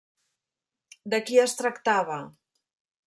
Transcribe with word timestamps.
De 1.15 1.19
qui 1.27 1.39
es 1.43 1.53
tractava? 1.59 2.21